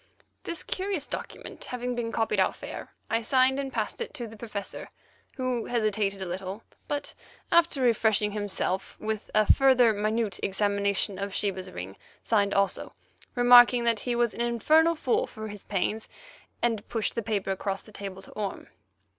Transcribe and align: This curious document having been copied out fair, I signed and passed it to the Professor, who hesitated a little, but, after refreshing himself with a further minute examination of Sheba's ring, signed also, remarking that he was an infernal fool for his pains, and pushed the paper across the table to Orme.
This 0.45 0.63
curious 0.63 1.05
document 1.05 1.65
having 1.65 1.93
been 1.93 2.11
copied 2.11 2.39
out 2.39 2.55
fair, 2.55 2.89
I 3.07 3.21
signed 3.21 3.59
and 3.59 3.71
passed 3.71 4.01
it 4.01 4.15
to 4.15 4.25
the 4.25 4.35
Professor, 4.35 4.89
who 5.37 5.65
hesitated 5.67 6.23
a 6.23 6.25
little, 6.25 6.63
but, 6.87 7.13
after 7.51 7.81
refreshing 7.83 8.31
himself 8.31 8.99
with 8.99 9.29
a 9.35 9.45
further 9.53 9.93
minute 9.93 10.39
examination 10.41 11.19
of 11.19 11.35
Sheba's 11.35 11.69
ring, 11.69 11.97
signed 12.23 12.55
also, 12.55 12.93
remarking 13.35 13.83
that 13.83 13.99
he 13.99 14.15
was 14.15 14.33
an 14.33 14.41
infernal 14.41 14.95
fool 14.95 15.27
for 15.27 15.49
his 15.49 15.65
pains, 15.65 16.09
and 16.63 16.89
pushed 16.89 17.13
the 17.13 17.21
paper 17.21 17.51
across 17.51 17.83
the 17.83 17.91
table 17.91 18.23
to 18.23 18.31
Orme. 18.31 18.69